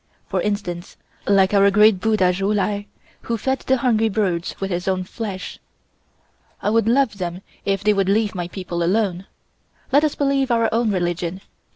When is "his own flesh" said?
4.71-5.59